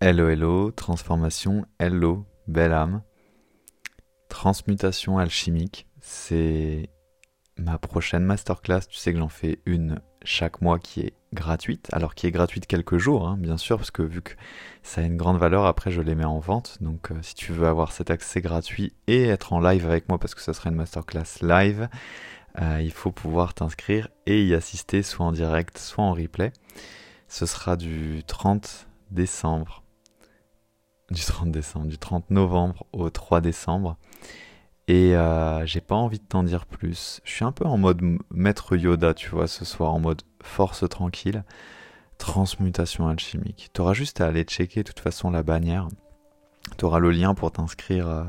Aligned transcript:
Hello 0.00 0.28
hello, 0.28 0.70
transformation, 0.70 1.66
hello, 1.80 2.24
belle 2.46 2.72
âme. 2.72 3.02
Transmutation 4.28 5.18
alchimique, 5.18 5.88
c'est 6.00 6.88
ma 7.56 7.78
prochaine 7.78 8.22
masterclass. 8.22 8.82
Tu 8.88 8.96
sais 8.96 9.12
que 9.12 9.18
j'en 9.18 9.28
fais 9.28 9.58
une 9.66 10.00
chaque 10.22 10.60
mois 10.60 10.78
qui 10.78 11.00
est 11.00 11.14
gratuite, 11.32 11.88
alors 11.92 12.14
qui 12.14 12.28
est 12.28 12.30
gratuite 12.30 12.68
quelques 12.68 12.98
jours, 12.98 13.26
hein, 13.26 13.36
bien 13.40 13.56
sûr, 13.56 13.76
parce 13.76 13.90
que 13.90 14.02
vu 14.02 14.22
que 14.22 14.34
ça 14.84 15.00
a 15.00 15.04
une 15.04 15.16
grande 15.16 15.38
valeur, 15.38 15.66
après 15.66 15.90
je 15.90 16.00
les 16.00 16.14
mets 16.14 16.24
en 16.24 16.38
vente. 16.38 16.78
Donc 16.80 17.10
euh, 17.10 17.16
si 17.20 17.34
tu 17.34 17.50
veux 17.50 17.66
avoir 17.66 17.90
cet 17.90 18.12
accès 18.12 18.40
gratuit 18.40 18.92
et 19.08 19.24
être 19.24 19.52
en 19.52 19.58
live 19.58 19.84
avec 19.84 20.08
moi, 20.08 20.18
parce 20.18 20.36
que 20.36 20.42
ça 20.42 20.54
sera 20.54 20.70
une 20.70 20.76
masterclass 20.76 21.42
live, 21.42 21.88
euh, 22.62 22.80
il 22.80 22.92
faut 22.92 23.10
pouvoir 23.10 23.52
t'inscrire 23.52 24.06
et 24.26 24.44
y 24.44 24.54
assister 24.54 25.02
soit 25.02 25.26
en 25.26 25.32
direct, 25.32 25.76
soit 25.76 26.04
en 26.04 26.12
replay. 26.12 26.52
Ce 27.26 27.46
sera 27.46 27.76
du 27.76 28.22
30 28.28 28.86
décembre 29.10 29.82
du 31.10 31.22
30 31.22 31.50
décembre, 31.50 31.86
du 31.86 31.98
30 31.98 32.30
novembre 32.30 32.86
au 32.92 33.10
3 33.10 33.40
décembre. 33.40 33.96
Et 34.88 35.14
euh, 35.16 35.66
j'ai 35.66 35.80
pas 35.80 35.94
envie 35.94 36.18
de 36.18 36.24
t'en 36.24 36.42
dire 36.42 36.66
plus. 36.66 37.20
Je 37.24 37.30
suis 37.30 37.44
un 37.44 37.52
peu 37.52 37.66
en 37.66 37.76
mode 37.76 38.00
maître 38.30 38.76
Yoda, 38.76 39.14
tu 39.14 39.28
vois, 39.30 39.46
ce 39.46 39.64
soir, 39.64 39.92
en 39.92 40.00
mode 40.00 40.22
force 40.42 40.88
tranquille, 40.88 41.44
transmutation 42.16 43.08
alchimique. 43.08 43.70
T'auras 43.72 43.92
juste 43.92 44.20
à 44.20 44.26
aller 44.26 44.44
checker 44.44 44.82
de 44.82 44.88
toute 44.88 45.00
façon 45.00 45.30
la 45.30 45.42
bannière. 45.42 45.88
T'auras 46.76 46.98
le 46.98 47.10
lien 47.10 47.34
pour 47.34 47.52
t'inscrire 47.52 48.08
euh, 48.08 48.24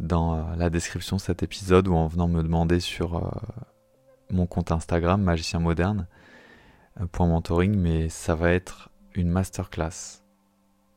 dans 0.00 0.34
euh, 0.34 0.56
la 0.56 0.70
description 0.70 1.16
de 1.16 1.22
cet 1.22 1.42
épisode 1.42 1.88
ou 1.88 1.94
en 1.94 2.08
venant 2.08 2.28
me 2.28 2.42
demander 2.42 2.80
sur 2.80 3.32
mon 4.30 4.46
compte 4.46 4.72
Instagram, 4.72 5.22
magicien 5.22 5.60
moderne, 5.60 6.08
point 7.12 7.26
mentoring, 7.26 7.74
mais 7.76 8.08
ça 8.08 8.34
va 8.34 8.52
être 8.52 8.90
une 9.14 9.28
masterclass 9.28 10.23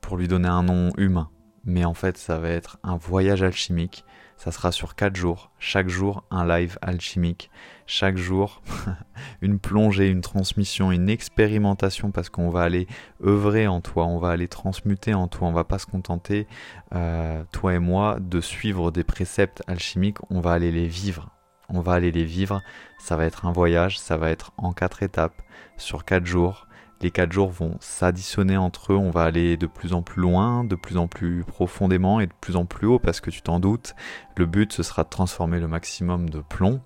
pour 0.07 0.15
lui 0.15 0.29
donner 0.29 0.47
un 0.47 0.63
nom 0.63 0.93
humain. 0.95 1.29
Mais 1.65 1.83
en 1.83 1.93
fait, 1.93 2.17
ça 2.17 2.39
va 2.39 2.47
être 2.47 2.77
un 2.81 2.95
voyage 2.95 3.43
alchimique. 3.43 4.05
Ça 4.37 4.53
sera 4.53 4.71
sur 4.71 4.95
4 4.95 5.17
jours. 5.17 5.51
Chaque 5.59 5.89
jour, 5.89 6.23
un 6.31 6.47
live 6.47 6.77
alchimique. 6.81 7.51
Chaque 7.87 8.15
jour, 8.15 8.61
une 9.41 9.59
plongée, 9.59 10.07
une 10.07 10.21
transmission, 10.21 10.93
une 10.93 11.09
expérimentation 11.09 12.11
parce 12.11 12.29
qu'on 12.29 12.49
va 12.49 12.61
aller 12.61 12.87
œuvrer 13.21 13.67
en 13.67 13.81
toi, 13.81 14.05
on 14.05 14.17
va 14.17 14.29
aller 14.29 14.47
transmuter 14.47 15.13
en 15.13 15.27
toi. 15.27 15.49
On 15.49 15.51
va 15.51 15.65
pas 15.65 15.77
se 15.77 15.87
contenter, 15.87 16.47
euh, 16.95 17.43
toi 17.51 17.73
et 17.73 17.79
moi, 17.79 18.17
de 18.21 18.39
suivre 18.39 18.91
des 18.91 19.03
préceptes 19.03 19.61
alchimiques. 19.67 20.19
On 20.29 20.39
va 20.39 20.53
aller 20.53 20.71
les 20.71 20.87
vivre. 20.87 21.31
On 21.67 21.81
va 21.81 21.95
aller 21.95 22.13
les 22.13 22.23
vivre. 22.23 22.61
Ça 22.97 23.17
va 23.17 23.25
être 23.25 23.45
un 23.45 23.51
voyage. 23.51 23.99
Ça 23.99 24.15
va 24.15 24.29
être 24.29 24.53
en 24.55 24.71
4 24.71 25.03
étapes 25.03 25.41
sur 25.75 26.05
4 26.05 26.25
jours 26.25 26.66
les 27.01 27.11
quatre 27.11 27.31
jours 27.31 27.51
vont 27.51 27.77
s'additionner 27.79 28.57
entre 28.57 28.93
eux, 28.93 28.97
on 28.97 29.11
va 29.11 29.23
aller 29.23 29.57
de 29.57 29.67
plus 29.67 29.93
en 29.93 30.01
plus 30.01 30.21
loin, 30.21 30.63
de 30.63 30.75
plus 30.75 30.97
en 30.97 31.07
plus 31.07 31.43
profondément 31.43 32.19
et 32.19 32.27
de 32.27 32.33
plus 32.41 32.55
en 32.55 32.65
plus 32.65 32.87
haut 32.87 32.99
parce 32.99 33.21
que 33.21 33.29
tu 33.29 33.41
t'en 33.41 33.59
doutes, 33.59 33.95
le 34.35 34.45
but 34.45 34.73
ce 34.73 34.83
sera 34.83 35.03
de 35.03 35.09
transformer 35.09 35.59
le 35.59 35.67
maximum 35.67 36.29
de 36.29 36.41
plomb 36.41 36.81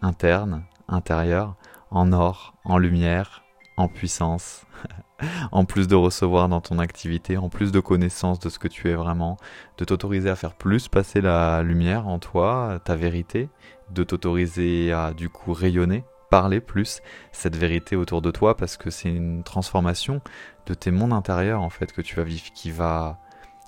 interne, 0.00 0.64
intérieur, 0.88 1.56
en 1.90 2.12
or, 2.12 2.54
en 2.64 2.78
lumière, 2.78 3.42
en 3.76 3.88
puissance, 3.88 4.64
en 5.52 5.64
plus 5.64 5.88
de 5.88 5.94
recevoir 5.94 6.48
dans 6.48 6.60
ton 6.60 6.78
activité, 6.78 7.36
en 7.36 7.48
plus 7.48 7.72
de 7.72 7.80
connaissance 7.80 8.38
de 8.38 8.48
ce 8.48 8.58
que 8.58 8.68
tu 8.68 8.90
es 8.90 8.94
vraiment, 8.94 9.36
de 9.78 9.84
t'autoriser 9.84 10.30
à 10.30 10.36
faire 10.36 10.54
plus 10.54 10.88
passer 10.88 11.20
la 11.20 11.62
lumière 11.62 12.08
en 12.08 12.18
toi, 12.18 12.80
ta 12.84 12.96
vérité, 12.96 13.48
de 13.90 14.04
t'autoriser 14.04 14.92
à 14.92 15.12
du 15.12 15.28
coup 15.28 15.52
rayonner 15.52 16.04
parler 16.32 16.60
plus 16.60 17.02
cette 17.30 17.56
vérité 17.56 17.94
autour 17.94 18.22
de 18.22 18.30
toi 18.30 18.56
parce 18.56 18.78
que 18.78 18.88
c'est 18.88 19.10
une 19.10 19.42
transformation 19.42 20.22
de 20.64 20.72
tes 20.72 20.90
mondes 20.90 21.12
intérieurs 21.12 21.60
en 21.60 21.68
fait 21.68 21.92
que 21.92 22.00
tu 22.00 22.16
vas 22.16 22.24
vivre 22.24 22.50
qui 22.54 22.70
va 22.70 23.18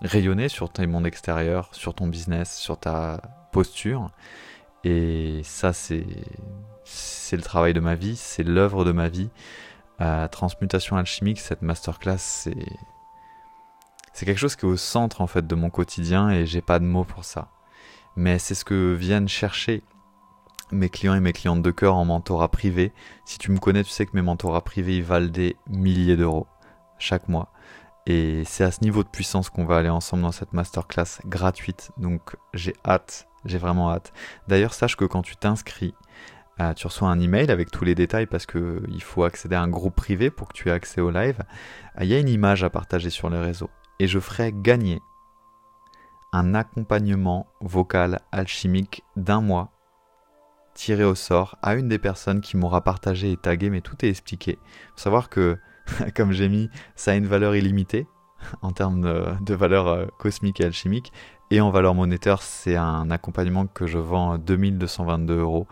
rayonner 0.00 0.48
sur 0.48 0.72
tes 0.72 0.86
mondes 0.86 1.06
extérieurs, 1.06 1.68
sur 1.72 1.92
ton 1.92 2.06
business, 2.06 2.56
sur 2.56 2.80
ta 2.80 3.20
posture. 3.52 4.10
Et 4.82 5.42
ça, 5.44 5.74
c'est, 5.74 6.06
c'est 6.84 7.36
le 7.36 7.42
travail 7.42 7.74
de 7.74 7.80
ma 7.80 7.96
vie, 7.96 8.16
c'est 8.16 8.44
l'œuvre 8.44 8.86
de 8.86 8.92
ma 8.92 9.10
vie. 9.10 9.28
Euh, 10.00 10.26
transmutation 10.28 10.96
alchimique, 10.96 11.40
cette 11.40 11.60
masterclass, 11.60 12.16
c'est, 12.16 12.56
c'est 14.14 14.24
quelque 14.24 14.40
chose 14.40 14.56
qui 14.56 14.64
est 14.64 14.70
au 14.70 14.78
centre 14.78 15.20
en 15.20 15.26
fait 15.26 15.46
de 15.46 15.54
mon 15.54 15.68
quotidien 15.68 16.30
et 16.30 16.46
j'ai 16.46 16.62
pas 16.62 16.78
de 16.78 16.86
mots 16.86 17.04
pour 17.04 17.26
ça. 17.26 17.48
Mais 18.16 18.38
c'est 18.38 18.54
ce 18.54 18.64
que 18.64 18.94
viennent 18.94 19.28
chercher 19.28 19.82
mes 20.72 20.88
clients 20.88 21.14
et 21.14 21.20
mes 21.20 21.32
clientes 21.32 21.62
de 21.62 21.70
cœur 21.70 21.96
en 21.96 22.04
mentorat 22.04 22.48
privé. 22.48 22.92
Si 23.24 23.38
tu 23.38 23.50
me 23.50 23.58
connais, 23.58 23.84
tu 23.84 23.90
sais 23.90 24.06
que 24.06 24.12
mes 24.14 24.22
mentorats 24.22 24.64
privés 24.64 24.96
ils 24.96 25.04
valent 25.04 25.28
des 25.28 25.56
milliers 25.68 26.16
d'euros 26.16 26.46
chaque 26.98 27.28
mois. 27.28 27.50
Et 28.06 28.44
c'est 28.44 28.64
à 28.64 28.70
ce 28.70 28.82
niveau 28.82 29.02
de 29.02 29.08
puissance 29.08 29.48
qu'on 29.48 29.64
va 29.64 29.78
aller 29.78 29.88
ensemble 29.88 30.22
dans 30.22 30.32
cette 30.32 30.52
masterclass 30.52 31.20
gratuite. 31.26 31.90
Donc 31.96 32.36
j'ai 32.52 32.74
hâte, 32.84 33.28
j'ai 33.44 33.58
vraiment 33.58 33.90
hâte. 33.90 34.12
D'ailleurs, 34.48 34.74
sache 34.74 34.96
que 34.96 35.04
quand 35.04 35.22
tu 35.22 35.36
t'inscris, 35.36 35.94
euh, 36.60 36.72
tu 36.74 36.86
reçois 36.86 37.08
un 37.08 37.18
email 37.18 37.50
avec 37.50 37.70
tous 37.70 37.84
les 37.84 37.94
détails 37.94 38.26
parce 38.26 38.46
qu'il 38.46 39.02
faut 39.02 39.24
accéder 39.24 39.56
à 39.56 39.62
un 39.62 39.68
groupe 39.68 39.94
privé 39.96 40.30
pour 40.30 40.48
que 40.48 40.52
tu 40.52 40.68
aies 40.68 40.72
accès 40.72 41.00
au 41.00 41.10
live. 41.10 41.40
Euh, 41.98 42.04
il 42.04 42.08
y 42.08 42.14
a 42.14 42.18
une 42.18 42.28
image 42.28 42.62
à 42.62 42.70
partager 42.70 43.10
sur 43.10 43.30
les 43.30 43.38
réseaux. 43.38 43.70
Et 43.98 44.06
je 44.06 44.18
ferai 44.18 44.52
gagner 44.52 45.00
un 46.32 46.54
accompagnement 46.54 47.46
vocal 47.60 48.20
alchimique 48.32 49.04
d'un 49.16 49.40
mois 49.40 49.70
tiré 50.74 51.04
au 51.04 51.14
sort 51.14 51.56
à 51.62 51.74
une 51.74 51.88
des 51.88 51.98
personnes 51.98 52.40
qui 52.40 52.56
m'aura 52.56 52.82
partagé 52.82 53.32
et 53.32 53.36
tagué, 53.36 53.70
mais 53.70 53.80
tout 53.80 54.04
est 54.04 54.08
expliqué. 54.08 54.58
Faut 54.94 55.02
savoir 55.02 55.28
que, 55.28 55.58
comme 56.16 56.32
j'ai 56.32 56.48
mis, 56.48 56.68
ça 56.96 57.12
a 57.12 57.14
une 57.14 57.26
valeur 57.26 57.56
illimitée 57.56 58.06
en 58.62 58.72
termes 58.72 59.00
de, 59.40 59.54
valeur 59.54 59.88
euh, 59.88 60.06
cosmique 60.18 60.60
et 60.60 60.64
alchimique, 60.64 61.12
et 61.50 61.60
en 61.60 61.70
valeur 61.70 61.94
monétaire, 61.94 62.42
c'est 62.42 62.76
un 62.76 63.10
accompagnement 63.10 63.66
que 63.66 63.86
je 63.86 63.98
vends 63.98 64.38
2222 64.38 65.38
euros. 65.38 65.66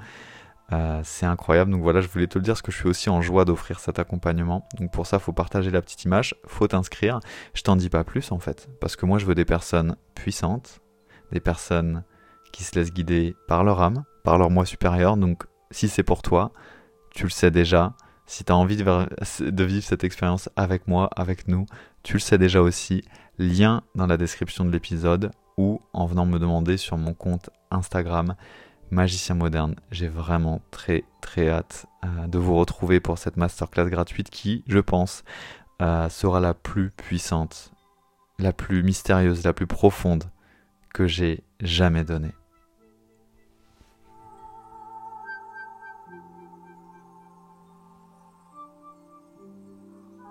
Euh, 0.73 1.01
c'est 1.05 1.27
incroyable, 1.27 1.71
donc 1.71 1.83
voilà, 1.83 2.01
je 2.01 2.09
voulais 2.09 2.27
te 2.27 2.39
le 2.39 2.45
dire 2.45 2.55
parce 2.55 2.63
que 2.63 2.73
je 2.73 2.79
suis 2.79 2.89
aussi 2.89 3.11
en 3.11 3.21
joie 3.21 3.45
d'offrir 3.45 3.79
cet 3.79 3.99
accompagnement. 3.99 4.67
Donc 4.79 4.91
pour 4.91 5.07
ça, 5.07 5.19
faut 5.19 5.33
partager 5.33 5.71
la 5.71 5.83
petite 5.83 6.05
image, 6.05 6.35
faut 6.47 6.67
t'inscrire. 6.67 7.21
Je 7.53 7.63
t'en 7.63 7.77
dis 7.77 7.91
pas 7.91 8.05
plus 8.05 8.33
en 8.33 8.39
fait, 8.39 8.69
parce 8.81 8.97
que 8.97 9.05
moi 9.05 9.19
je 9.19 9.27
veux 9.27 9.35
des 9.35 9.45
personnes 9.45 9.97
puissantes, 10.15 10.81
des 11.31 11.41
personnes 11.41 12.05
qui 12.53 12.65
se 12.65 12.79
laissent 12.79 12.93
guider 12.93 13.35
par 13.49 13.65
leur 13.65 13.81
âme, 13.83 14.05
par 14.25 14.39
leur 14.39 14.51
moi 14.51 14.65
supérieur. 14.65 15.17
Donc 15.17 15.45
si 15.71 15.89
c'est 15.89 16.03
pour 16.03 16.23
toi, 16.23 16.53
tu 17.11 17.25
le 17.25 17.31
sais 17.31 17.51
déjà. 17.51 17.95
Si 18.27 18.45
tu 18.45 18.53
as 18.53 18.57
envie 18.57 18.77
de, 18.77 19.65
vivre 19.65 19.85
cette 19.85 20.05
expérience 20.05 20.49
avec 20.57 20.87
moi, 20.87 21.11
avec 21.17 21.49
nous, 21.49 21.67
tu 22.03 22.15
le 22.15 22.21
sais 22.21 22.39
déjà 22.39 22.63
aussi. 22.63 23.03
Lien 23.39 23.83
dans 23.95 24.07
la 24.07 24.17
description 24.17 24.65
de 24.65 24.71
l'épisode 24.71 25.33
ou 25.57 25.81
en 25.93 26.07
venant 26.07 26.27
me 26.27 26.39
demander 26.39 26.77
sur 26.77 26.97
mon 26.97 27.15
compte 27.15 27.51
Instagram 27.71 28.37
Magicien 28.91 29.35
Moderne. 29.35 29.75
J'ai 29.91 30.09
vraiment 30.09 30.61
très 30.71 31.05
très 31.21 31.49
hâte 31.49 31.87
euh, 32.05 32.27
de 32.27 32.39
vous 32.39 32.55
retrouver 32.57 33.01
pour 33.01 33.19
cette 33.19 33.37
masterclass 33.37 33.89
gratuite 33.89 34.31
qui, 34.31 34.65
je 34.67 34.79
pense, 34.79 35.25
euh, 35.81 36.09
sera 36.09 36.41
la 36.41 36.55
plus 36.55 36.91
puissante, 36.91 37.73
la 38.39 38.53
plus 38.53 38.83
mystérieuse, 38.83 39.45
la 39.45 39.53
plus 39.53 39.67
profonde 39.67 40.25
que 40.93 41.07
j'ai 41.07 41.43
jamais 41.61 42.05
donnée. 42.05 42.33